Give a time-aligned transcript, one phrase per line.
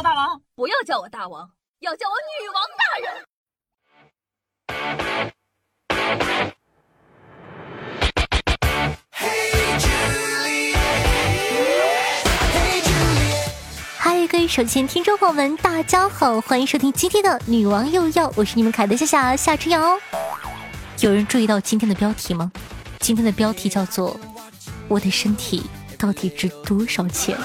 [0.00, 3.24] 大王，不要叫我大王，要叫我女王大人。
[13.98, 19.98] 嗨，各位手机前听众朋友们，大家好，欢迎收听今天的女王又要，我是你们凯的夏夏夏春瑶。
[21.00, 22.50] 有人注意到今天的标题吗？
[22.98, 24.18] 今天的标题叫做
[24.88, 25.62] “我的身体
[25.98, 27.36] 到底值多少钱”。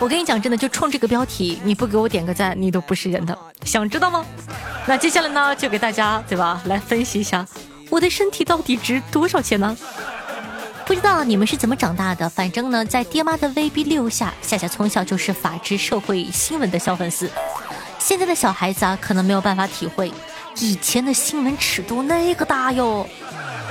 [0.00, 3.36] 我跟你讲，真的，就冲这个标题，你不给我点个赞，你都不是人的。
[3.66, 4.24] 想知道吗？
[4.86, 7.46] 那接下来呢，就给大家对吧，来分析一下
[7.90, 9.76] 我的身体到底值多少钱呢？
[10.86, 17.30] 不知道你们是怎么长大的，反正呢，在爹妈的威逼利诱下，夏夏从小就是法制社会新闻的小粉丝。
[17.98, 20.10] 现在的小孩子啊，可能没有办法体会
[20.60, 23.06] 以前的新闻尺度那个大哟，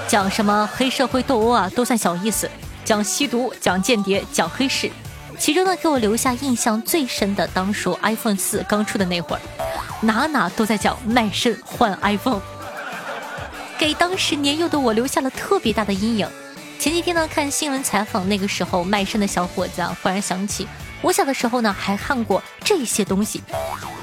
[0.08, 2.48] 讲什么黑社会斗殴啊，都算小意思；
[2.86, 4.92] 讲吸毒、讲间谍、讲黑市。
[5.40, 9.42] 其中呢，给我留下印象最深的，当属 iPhone 四刚出的那会儿，
[10.02, 12.42] 哪哪都在讲卖肾换 iPhone，
[13.78, 16.28] 给当时年幼的我留下了特别大的阴影。
[16.78, 20.68] 前几天呢，看新闻采访那个时候卖肾的小伙子啊，忽然想起
[21.02, 23.42] 我小的时候呢，还看过这些东西。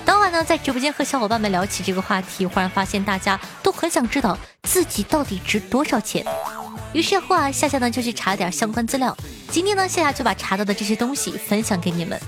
[0.07, 6.25] 当晚呢，在直播间和小伙伴们聊起这个话题，忽然发现大家都很想知道自己到底值多少钱。
[6.97, 9.15] 于是乎啊，夏夏呢就去查点相关资料。
[9.51, 12.19] 今天呢，夏夏就把查到的这些东西分享给你们，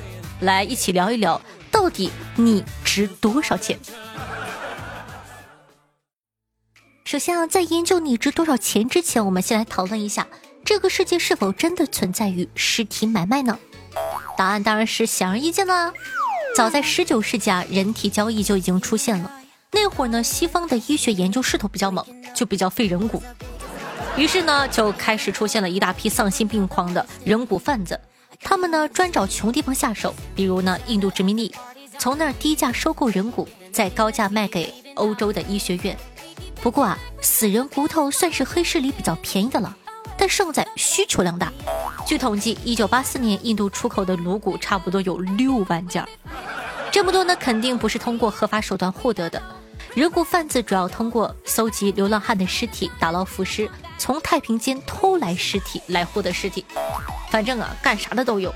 [0.41, 3.79] 来一起聊一聊，到底你值多少钱？
[7.07, 10.29] 首先啊，在研究你值多少钱之前，我们先来讨论一下，
[10.67, 13.59] 这个世界是否真的存在于尸体买卖呢？
[14.37, 15.91] 答案当然是显而易见啦。
[16.55, 19.33] 早在十九世纪啊，人体交易就已经出现了。
[19.73, 23.23] 那会儿呢，西方的医学研究势头比较猛，就比较费人骨。
[24.19, 28.01] 于是呢，就开始出现了一大批丧心病狂的人骨贩子，
[28.43, 31.55] 他们呢专找穷地方下手，比如呢印度殖民地，
[32.01, 35.97] 从那儿低价收购人骨，再高价卖给欧洲的医学院。
[36.61, 39.77] 不过啊，死人骨头算是黑市里比较便宜的了，
[40.19, 41.53] 但胜在需求量大。
[42.05, 46.05] 据统计，一九八四年印度出口的颅骨差不多有六万件，
[46.91, 49.41] 这么多呢，肯定不是通过合法手段获得的。
[49.99, 53.69] 人骨贩子主要通过搜集流浪汉的尸体，打捞腐尸。
[53.99, 56.65] 从太平间偷来尸体来获得尸体，
[57.33, 58.55] 反正啊，干啥的都有。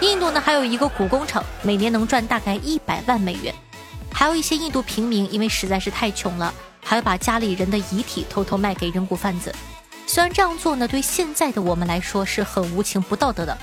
[0.00, 3.54] 印度呢还有一个骨工厂，每年能赚大概一百万美元。
[4.12, 9.54] 还有一些印度平民因为实在是太穷了，还要把家里人的遗体偷偷卖给人骨贩子。
[10.08, 13.56] 虽然这样做呢，对现在的我们来说是很无情不道德的，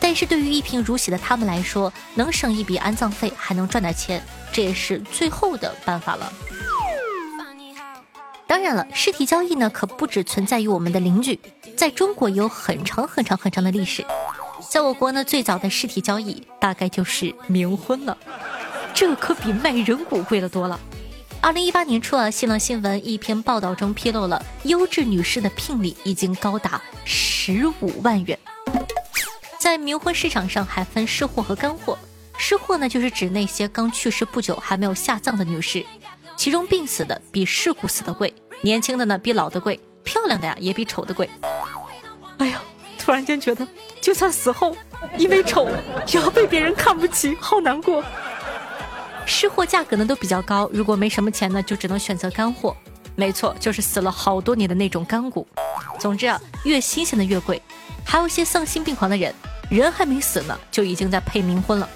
[0.00, 6.32] 但是对于一贫如洗的他们来说，能省一笔安葬费，还能赚点钱，这也是最后的办法了。
[8.48, 11.38] 当然了，尸体交易呢可不只存在于我们的邻居，
[11.76, 14.04] 在中国有很长很长很长的历史。
[14.70, 18.16] 在我国呢，最早的尸体交易大概就是冥婚了，
[18.94, 20.78] 这可比卖人骨贵了多了。
[21.40, 28.38] 二零一八年初啊，新浪新闻一篇报道中披露了优质女士的聘礼已经高达十五万元。
[29.58, 31.98] 在冥婚市场上还分湿货和干货，
[32.38, 35.84] 湿货呢就是指那些刚去世不久还没有下葬的女士。
[36.36, 38.32] 其中病死的比事故死的贵，
[38.62, 41.28] 年轻的呢比老的贵，漂亮的呀也比丑的贵。
[42.38, 42.60] 哎呀，
[42.98, 43.66] 突然间觉得，
[44.00, 44.76] 就算死后
[45.16, 45.68] 因为丑
[46.06, 48.04] 也要被别人看不起，好难过。
[49.24, 52.76] 湿货价格呢都比较高，如果没什么钱呢，就只能选择干货。
[53.16, 55.48] 没错，就是死了好多年的那种干骨。
[55.98, 57.60] 总之啊，越新鲜的越贵。
[58.04, 59.34] 还有些丧心病狂的人，
[59.68, 61.88] 人还没死呢，就已经在配冥婚了。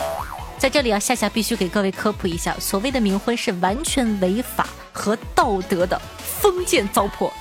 [0.61, 7.33] 在这里啊，夏夏必须给各位科普一下，所谓的冥婚是完全违法和道德的封建糟粕，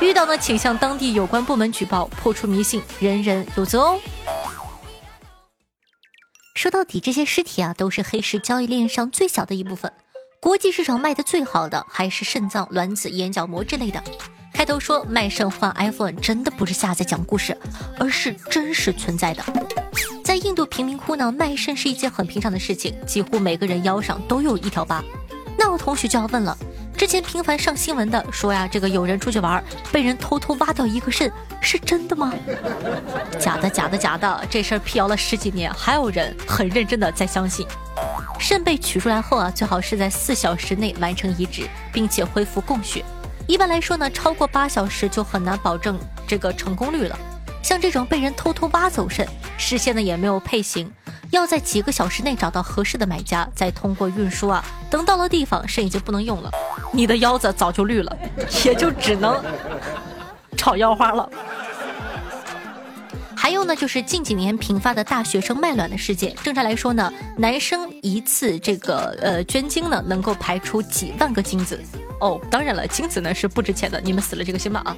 [0.00, 4.00] 遇到呢，请向当地有关部门举报，破除迷信，人人有责哦。
[6.56, 9.92] 说到底，这些尸体啊，都是黑市交易链上最小的一部分，
[10.40, 14.02] 国际市场卖的最好的还是肾脏、卵子、眼角膜之类的。
[14.56, 17.54] 开头说卖肾换 iPhone，真的不是夏在讲故事，
[17.98, 19.44] 而是真实存在的。
[20.24, 25.04] 在印度贫民窟呢，卖肾是一件很平常的事情，几乎每个人腰上都有一条疤。
[25.58, 26.56] 那我同学就要问了，
[26.96, 32.32] 之前频繁上新闻的说呀，这个有人出去玩，被人偷偷挖掉一个肾，是真的吗？
[33.38, 34.42] 假的，假的，假的！
[34.48, 37.66] 这事儿辟谣了十几年，还有人很认真的在相信。
[38.38, 43.04] 肾被取出来后啊，最好是在四小时内完成移植，并且恢复供血。
[43.46, 47.16] 一般来说呢，超过八小时就很难保证这个成功率了。
[47.62, 49.26] 像这种被人偷偷挖走肾，
[49.56, 50.90] 事先呢也没有配型，
[51.30, 56.50] 要在几个小时内找到合适的买家，再通过运输啊，等到了地方，肾已经不能用了，
[56.92, 58.16] 你的腰子早就绿了，
[58.64, 59.40] 也就只能
[60.56, 61.28] 炒腰花了。
[63.46, 66.34] 还有呢，就是近几年频发的大学生卖卵的事件。
[66.42, 71.80] 正常来说呢，男生一次这个呃捐精呢，能够排出几万个精子。
[72.18, 74.96] 哦，当然了，精子呢是不值钱的，你们死了这个心吧啊。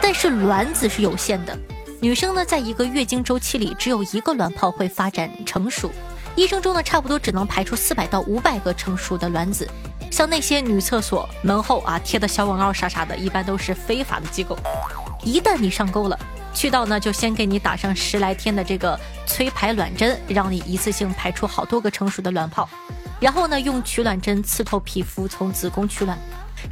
[0.00, 1.54] 但是卵子是有限的，
[2.00, 5.90] 女生呢在一个月经周期里只有一个卵泡会发展成熟，
[6.34, 9.68] 一生中呢差不多只能排出四百到五百个成熟的卵子。
[10.10, 14.56] 像那些女厕所门后啊贴的小广告啥啥的，一般都是非法的机构。
[15.22, 16.18] 一旦你上钩了。
[16.54, 22.68] 去到呢，就先给你打上十来天的这个催排卵针，让你一次性排出好多个成熟的卵泡，
[23.20, 26.16] 然后呢，用取卵针刺透皮肤，从子宫取卵。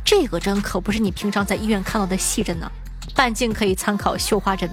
[0.04, 2.70] 这个针可不是你平常在医院看到的细针呢，
[3.14, 4.70] 半径可以参考绣花针，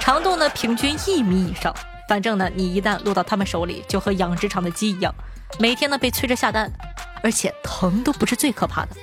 [0.00, 1.74] 长度呢平均一米以上。
[2.08, 5.14] 反正呢，你一旦落到他们手里，就和养殖场的鸡一样，
[5.60, 6.70] 每天呢被催着下蛋，
[7.22, 8.96] 而且疼都不是最可怕的。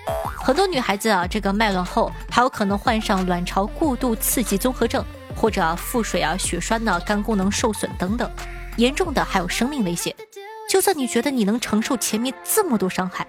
[0.43, 5.03] 很多女孩子啊，这个卖卵后还有可能患上卵巢过度刺激综合症。
[5.39, 8.29] 或者腹水啊、血栓呢、肝功能受损等等，
[8.77, 10.13] 严重的还有生命危险。
[10.67, 13.25] 就算你觉得你能承受前面这么多伤害，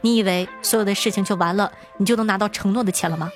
[0.00, 3.28] 你以为所有的事情就完了，你就能拿到承诺的钱了吗？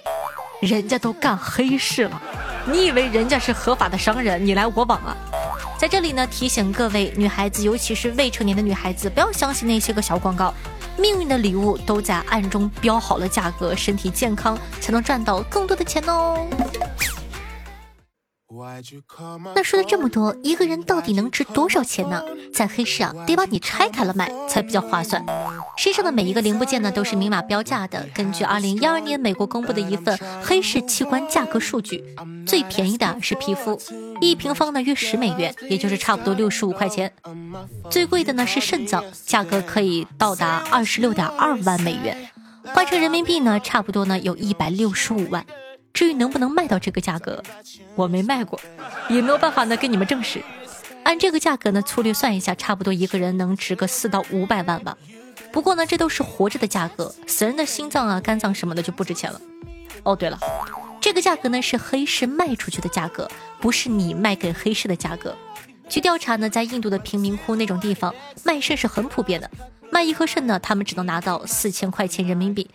[0.61, 2.23] 人家都干黑市了，
[2.67, 5.17] 你以为人家是合法的商人，你来我往啊？
[5.77, 10.55] 在这里呢，提醒各位女孩子，尤其是未成年的女孩子，不要相信那些个小广告。
[10.97, 16.47] 命运的礼物都在暗中标好了价格，身体健康才能赚到更多的钱哦。
[19.55, 22.23] 那说了这么多，一个人到底能值多少钱呢？
[22.53, 25.25] 在黑市啊，得把你拆开了卖才比较划算。
[25.76, 28.06] 身上的每一个零部件呢，都是明码标价的。
[28.14, 32.05] 根据二零一二年美国公布的一份黑市器官价格数据，
[32.47, 33.81] 最便宜的是皮肤，
[34.20, 37.12] 一平方呢约十美元，也就是差不多六十五块钱。
[37.91, 42.31] 最贵的呢是肾脏，价格可以到达二十六点二万美元，
[42.67, 45.44] 换成人民币呢，差不多呢有一百六十五万。
[45.93, 47.43] 至于能不能卖到这个价格，
[47.94, 48.61] 我没卖过，
[49.09, 50.43] 也没有办法呢跟你们证实。
[51.05, 54.97] 按这个价格呢，粗略算一下，差不多一个人能值个四到五百万吧。
[55.50, 59.41] 不过呢，这都是活着的价格，死人的心脏啊、肝脏什么的就不值钱了。
[60.03, 60.39] 哦，对了，
[61.00, 63.31] 这个价格呢是黑市卖出去的价格，
[63.61, 65.37] 不是你卖给黑市的价格。
[65.93, 69.50] 据调查呢，在印度的贫民窟那种地方，卖肾是很普遍的。
[69.91, 72.71] 卖一颗肾呢，他们只能拿到四千块钱人民币。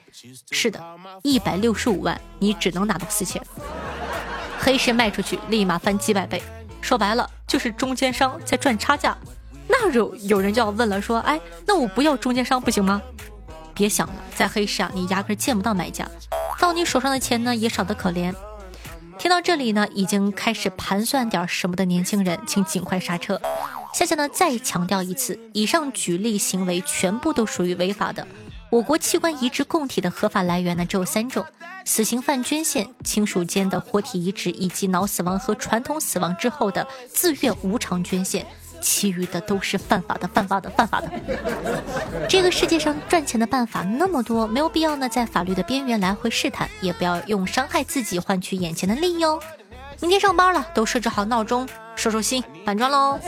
[0.52, 0.80] 是的，
[1.24, 3.42] 一百六十五万，你只能拿到四千。
[4.60, 6.40] 黑市卖出去，立马翻几百倍。
[6.80, 9.18] 说白了，就是中间商在赚差价。
[9.68, 13.02] 那有有人就要问了，说，哎，那我不要中间商不行吗？
[13.74, 16.08] 别想了，在黑市啊，你压根见不到买家，
[16.60, 18.32] 到你手上的钱呢，也少得可怜。
[19.20, 23.42] 听到这里呢，已经开始盘算点什么的年轻人，请尽快刹车。
[23.94, 28.26] 夏夏呢，再强调一次，以上举例行为全部都属于违法的。
[28.70, 31.44] 我国器官移植供体的合法来源呢，只有三种：
[31.84, 38.46] 死刑犯捐献、亲属间的活体移植，以及脑死亡和传统死亡之后的自愿无偿捐献。
[38.88, 41.12] 其余的都是犯法的，犯法的，犯法的。
[42.30, 49.38] 这个世界上赚钱的办法那么多，没有必要呢，在法律的边缘来回试探，也不要用伤害自己换取眼前的利益哦。
[50.00, 51.68] 明天上班了，都设置好闹钟，
[51.98, 53.20] 收收心，搬砖喽。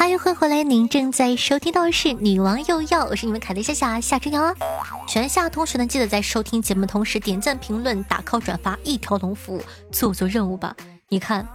[0.00, 0.62] 嗨，欢迎回来！
[0.62, 4.54] 您正在收听到的是《女王又要》，我是你们凯的夏夏夏春瑶啊。
[5.06, 10.74] 全夏同学呢，记得在收听节目同时点赞、评论、打 call、转发，一条龙服务，做做任务吧。
[11.10, 11.46] 你看。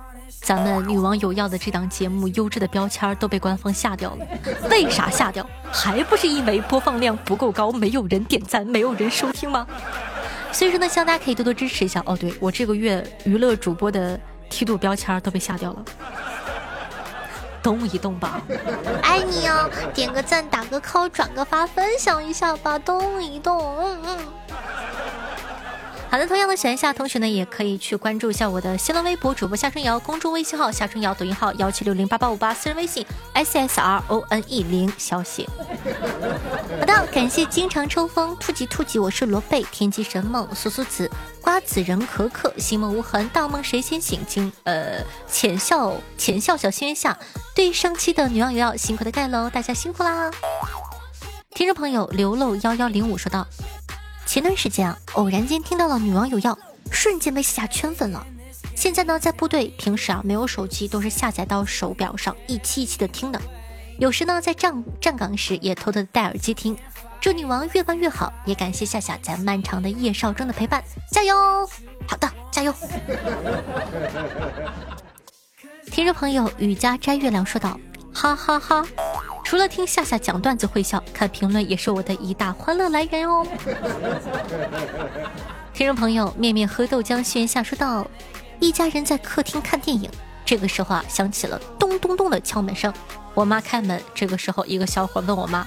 [0.41, 4.27] 咱们女王有药的这档节目，优质的标签都被官方下掉了。
[4.69, 5.43] 为啥下掉？
[5.71, 9.65] 还不是因为播放量不够高，没有人点赞，没有人收听吗？
[10.51, 12.03] 所以说呢，希望大家可以多多支持一下。
[12.05, 14.19] 哦，对我这个月娱乐主播的
[14.51, 15.85] 梯度标签都被下掉了。
[17.65, 18.39] 动一动吧，
[19.01, 19.67] 爱你哦！
[19.91, 24.17] 点个赞，打个 call，转个发，分享一下吧，动一动，嗯嗯。
[26.15, 35.45] 好的，同样的，喜欢夏同学呢，也可以去关注一下我的新浪微博主播夏春瑶，公众微信号夏春瑶，抖音号幺七六零八八五八，私人微信 s s r o n e 零小写。
[36.79, 44.21] 好的，感谢经常抽风突击突击，我是罗贝，天机神梦苏苏子瓜子仁可可心梦无痕，大梦谁先醒？
[44.25, 47.19] 经呃浅笑浅笑小心月下，
[47.53, 50.31] 对上期的女王有要辛苦的盖楼，大家辛苦啦！
[51.53, 53.45] 听众朋友刘漏幺幺零五说道。
[54.25, 56.57] 前段时间啊，偶然间听到了女网友要，
[56.91, 58.25] 瞬间被夏夏圈粉了。
[58.75, 63.39] 现在呢，在部队，平时啊没有手机，都是下载到手表上一期一期的听的。
[63.97, 66.77] 有时呢，在站站岗时也偷偷的戴耳机听。
[67.21, 71.35] 祝女王越办越好，也感谢夏夏在漫长的夜少中的陪伴，加油！
[72.05, 72.73] 好的，加油。
[75.89, 77.79] 听众朋友雨家摘月亮说道
[78.13, 78.85] ：“哈哈哈！
[79.45, 83.45] 除了听夏夏讲段子会笑，看评论也是我的一大欢乐来源哦。
[85.71, 88.07] 听众朋友，面面喝豆浆，轩夏说道
[88.59, 90.09] ：“一家人在客厅看电影，
[90.43, 92.91] 这个时候啊，响起了咚咚咚的敲门声。
[93.35, 95.63] 我妈开门，这个时候一个小伙问我妈：‘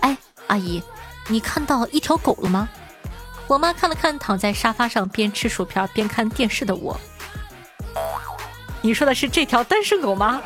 [0.00, 0.16] 哎，
[0.46, 0.80] 阿姨，
[1.26, 2.68] 你看到一条狗了吗？’
[3.48, 6.96] 我妈看了看躺在沙发上边吃薯片边看电视的我，
[8.80, 10.40] 你说的是这条单身狗吗？”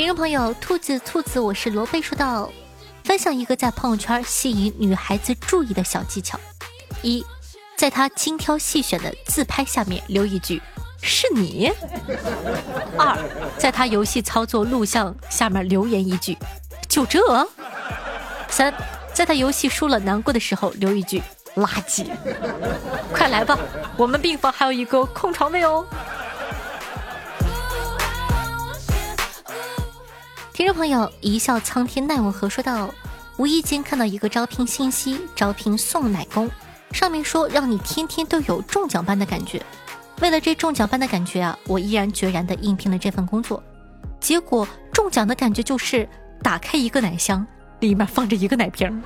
[0.00, 2.50] 听众朋友，兔子兔子，我是罗贝，说道：
[3.04, 6.40] 分享一个在朋友圈吸引女孩子注意的小技巧：
[7.02, 7.22] 一，
[7.76, 10.58] 在她精挑细选的自拍下面留一句
[11.04, 11.68] “是你”；
[12.96, 13.14] 二，
[13.58, 16.34] 在她游戏操作录像下面留言一句
[16.88, 17.20] “就这”；
[18.48, 18.72] 三，
[19.12, 21.22] 在她游戏输了难过的时候留一句
[21.56, 22.06] “垃圾”。
[23.12, 23.58] 快来吧，
[23.98, 25.84] 我们病房还有一个空床位哦。
[30.52, 32.92] 听众朋友，一笑苍天奈我何说道：
[33.36, 36.50] 无意间看到一个招聘信息，招聘送奶工，
[36.92, 39.62] 上面说让你天天都有中奖般的感觉。
[40.20, 43.62] 为了这中奖般的感觉啊，我毅然决然的应聘了这份工作。
[44.18, 46.06] 结果中奖的感觉就是
[46.42, 47.46] 打开一个奶箱，
[47.78, 49.02] 里面放着一个奶瓶。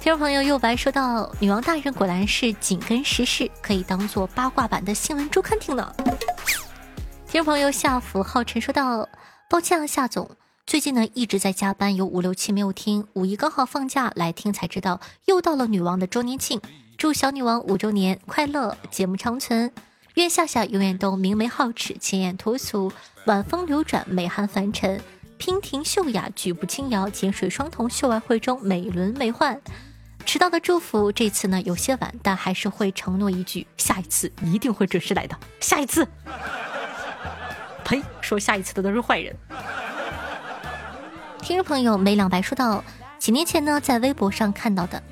[0.00, 5.92] 听众朋友右白说到：女王大人果然是紧跟时事，可以当做八卦版的新闻周刊听呢。
[7.30, 9.06] 听众朋友夏福浩辰说道
[9.50, 10.30] ：“抱歉啊，夏总，
[10.66, 16.58] 最近呢一直在加班，有五六期没有听，五一刚好放假来听才知道，又到了女王的周年庆，
[16.96, 19.70] 祝小女王五周年快乐，节目长存，
[20.14, 22.90] 愿夏夏永远都明媚皓齿，清艳脱俗，
[23.26, 24.98] 晚风流转，美酣凡尘，
[25.38, 29.60] 娉婷秀雅，举步轻摇，浅水双瞳，秀外慧中，美轮美奂。
[30.24, 36.08] 迟到的祝福，这次呢有些晚，但还是会承诺一句，下一次一定会准时来的，下一次。”
[37.88, 38.02] 呸！
[38.20, 39.34] 说下一次的都是坏人。
[41.40, 42.84] 听众朋友梅两白说到，
[43.18, 45.02] 几年前呢，在微博上看到的，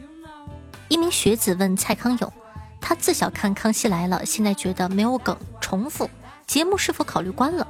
[0.88, 2.30] 一名学子问蔡康永，
[2.78, 6.10] 他自小看《康熙来了》，现在觉得没有梗，重复
[6.46, 7.66] 节目是否考虑关了？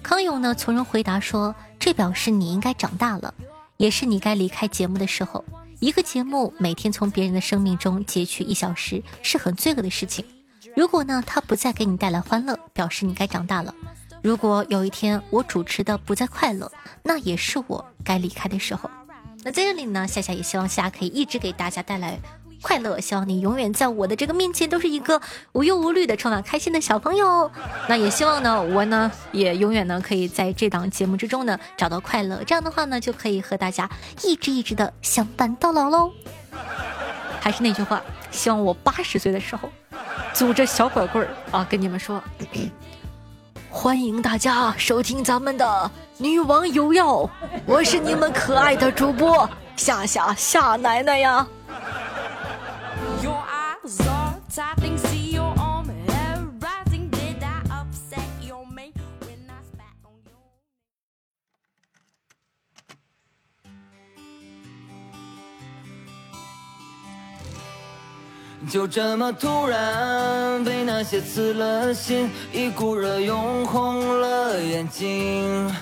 [0.00, 3.34] 康永呢从容回答说，这表示你应该长大了，
[3.78, 5.44] 也是你该离开节目的时候。
[5.80, 10.24] 一个节目每天从别人的生命中截取一小时，是很罪恶的事情。
[10.76, 13.74] 如果呢，他不再给你带来欢乐，表示你该长大了。
[14.26, 16.68] 如果有一天我主持的不再快乐，
[17.04, 18.90] 那也是我该离开的时候。
[19.44, 22.18] 那在这里呢，夏夏也希望夏可以一直给大家带来
[22.60, 27.48] 快乐，希望你永远在我的这个面前都是一个无忧无虑的、充满开心的小朋友。
[27.88, 32.42] 那也希望呢，我呢也永远呢可以在这档节目之中呢找到快乐。
[32.42, 33.88] 这样的话呢，就可以和大家
[34.24, 36.10] 一直一直的相伴到老喽。
[37.40, 38.02] 还是那句话，
[38.32, 39.70] 希望我八十岁的时候，
[40.34, 42.20] 拄着小拐棍儿啊，跟你们说。
[43.78, 45.64] 欢迎大家收听咱们的
[46.16, 47.18] 《女王有药》，
[47.66, 51.46] 我是你们可爱的主播夏夏夏奶奶呀。
[68.68, 75.72] 就这么突然被那些刺了心，一股热涌红了眼睛。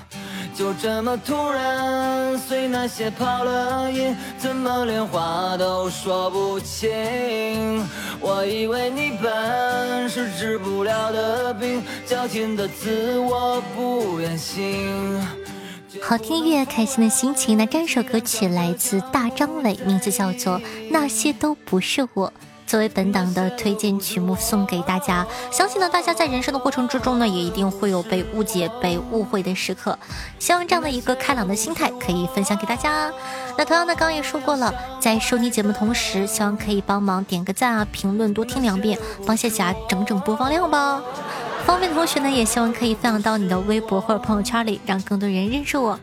[0.54, 7.82] 就这么突然随那些跑了音，怎么连话都说不清？
[8.20, 15.20] 我以为你本是治不了的病，矫情的自我不愿醒。
[16.02, 17.56] 好听音乐，开心的心情。
[17.58, 20.58] 那这首歌曲来自大张伟，名字叫做
[20.90, 22.28] 《那些都不是我》。
[22.74, 29.96] 作为本档的推荐曲目送给大家，相信呢，大家在人生的过程之中呢，也一定会有被误解、被误会的时刻。
[30.40, 33.12] 希望这样的一个开朗的心态可以分享给大家。
[33.56, 41.00] 那同样呢，刚刚也说过了，在收听节目同时，希望可以帮忙点个赞啊，评论多听两遍，帮谢霞整整播放量吧。
[41.64, 45.96] 方便的同学呢，也希望可以分享到你的微博或者朋友圈里，让更多人认识我。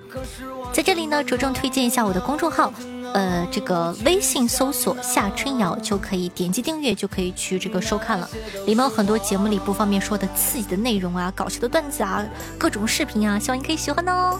[0.71, 2.71] 在这里呢，着重推荐一下我的公众号。
[3.13, 8.29] 呃，这个微信搜索夏春瑶就可以点击订阅，就可以去这个收看了。
[8.65, 12.25] 里面有很多节目里不方便说的刺激的内容啊，搞笑的段子啊，
[12.57, 14.39] 各种视频啊，希望你可以喜欢哦。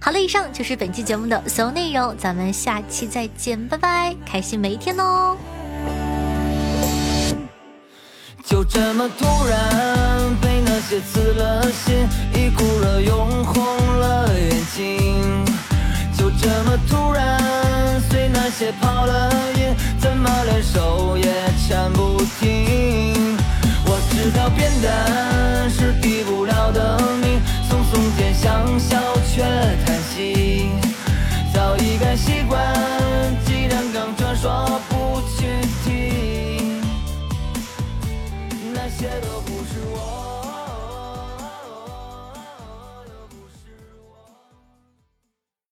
[0.00, 5.36] 好了，以上就是本期节目的所有内容，咱们下期再见，拜拜，开心每一天哦。
[8.44, 11.94] 就这么突然被那些刺了心，
[12.34, 13.64] 一股热涌红
[13.98, 15.44] 了眼睛，
[16.18, 17.53] 就这么突然。
[18.64, 21.24] 也跑了也怎么连手也
[21.68, 23.36] 牵不停？
[23.84, 28.96] 我知道变淡是抵不了的命，耸耸肩想笑
[29.30, 29.42] 却
[29.84, 30.43] 叹息。